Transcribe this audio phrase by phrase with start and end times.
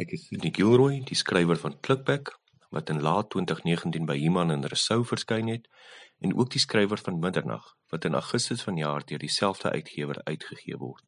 [0.00, 2.30] Ek is Nick Gilroy, die skrywer van Klikback
[2.72, 5.66] wat in laat 2019 by Iman en Rousseau verskyn het
[6.24, 11.04] en ook die skrywer van Middernag wat in Augustus vanjaar deur dieselfde uitgewer uitgegee word.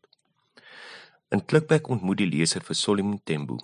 [1.33, 3.57] In Klikback ontmoet die leser vir Solomon Tembo,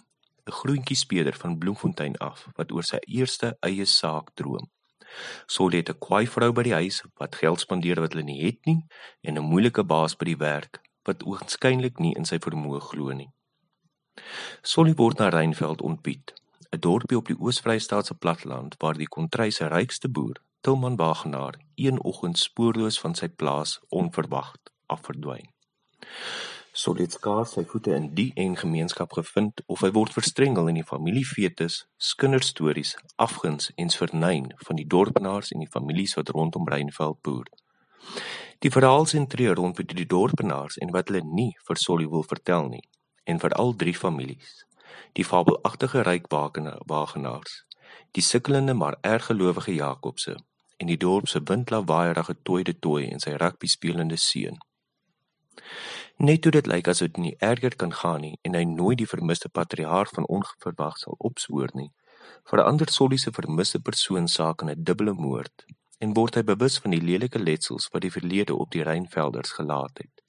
[0.49, 4.71] 'n groentjie speeder van Bloemfontein af wat oor sy eerste eie saak droom.
[5.47, 8.65] Solly het 'n kwaai vrou by die huis wat geld spandeer wat hulle nie het
[8.65, 8.81] nie
[9.21, 13.29] en 'n moeilike baas by die werk wat oënskynlik nie in sy vermoë glo nie.
[14.63, 16.33] Solly word na Reinveld ontbied,
[16.75, 21.55] 'n dorpie op die Oos-Vrystaat se platteland waar die kontry se rykste boer, Tilman Wagenaar,
[21.75, 25.49] een oggend spoorloos van sy plaas onverwags afverdwyn.
[26.73, 30.79] Solly het skaars sy voete in die en gemeenskap gevind of hy word verstrengel in
[30.81, 37.23] die familiefetes, kinderstories, afguns en vernyn van die dorpenaars en die families wat rondom Reinveld
[37.23, 37.47] boer.
[38.59, 42.87] Die verhaal sentreer rondom die dorpenaars en wat hulle nie vir Solly wil vertel nie
[43.31, 44.65] en vir al drie families.
[45.19, 47.65] Die fabelagtige ryk wagenaars,
[48.15, 50.37] die sukkelende maar erg gelowige Jakobse
[50.81, 54.57] en die dorp se windlawaaierige tooi de tooi en sy rugby spelende seun.
[56.17, 59.09] Net toe dit lyk asof dit nie erger kan gaan nie en hy nooit die
[59.09, 61.91] vermiste patriarg van onverwag sal opspoor nie,
[62.49, 65.65] verander Solly se vermiste persoon saak in 'n dubbele moord
[66.01, 69.99] en word hy bewus van die lelike letsels wat die verlede op die Reinvelders gelaat
[69.99, 70.23] het.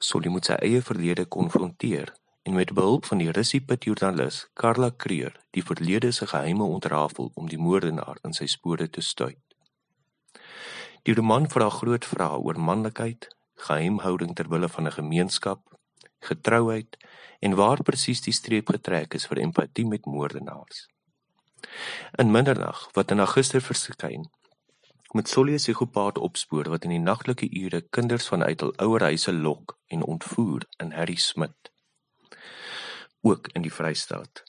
[0.00, 2.14] Solly moet sy eie verlede konfronteer
[2.48, 7.50] en met behulp van die Russiepit joernalis Karla Kreer die verlede se geheime ontrafel om
[7.52, 9.42] die moordenaar in sy spore te stuit.
[11.04, 13.28] Die roman vra groot vrae oor manlikheid,
[13.66, 15.60] geheimhouding ter wille van 'n gemeenskap,
[16.30, 16.96] getrouheid
[17.40, 20.86] en waar presies die streep getrek is vir empatie met moordenaars.
[22.18, 24.30] In Middernag wat in Augustus verskyn,
[25.12, 29.32] met Solly 'n psigopaat opspoor wat in die nagtelike ure kinders vanuit hul ouer huise
[29.32, 31.72] lok en ontvoer in Harry Smit.
[33.20, 34.42] Ook in die Vrystaat.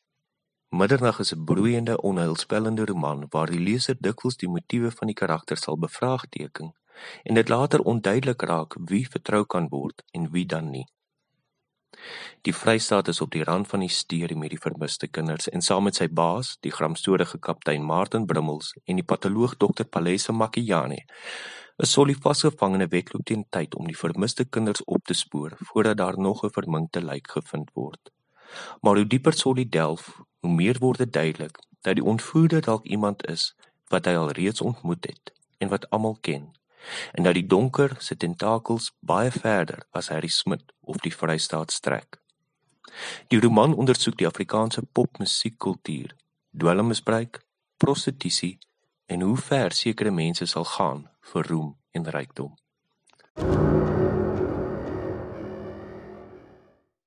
[0.69, 5.61] Middernag is 'n broeiende, onheilspellende roman waar die leser dikwels die motiewe van die karakters
[5.61, 6.73] sal bevraagteken
[7.23, 10.87] en dit later onduidelik raak wie vertrou kan word en wie dan nie.
[12.41, 15.95] Die Vrystaat is op die rand van hysterie met die vermiste kinders en saam met
[15.95, 21.03] sy baas, die gramstorige kaptein Martin Brummels en die patoloog dokter Palesa Makiane,
[21.77, 25.57] is Solly vasgevang in 'n wedloop teen tyd om die vermiste kinders op te spoor
[25.71, 28.11] voordat daar nog 'n verminkte lijk gevind word.
[28.81, 33.25] Maar hoe dieper Solly delf, hoe meer word dit duidelik dat die ontvoerder dalk iemand
[33.27, 33.55] is
[33.87, 36.51] wat hy al reeds ontmoet het en wat almal ken
[37.11, 42.19] en dat die donker se tentakels baie verder as Harry Smit of die Vrystaat strek.
[43.27, 46.15] Die roman ondersoek die Afrikaanse popmusiekkultuur,
[46.51, 47.41] dwelmmisbruik,
[47.77, 48.57] prostitusie
[49.05, 52.55] en hoe ver sekere mense sal gaan vir roem en rykdom.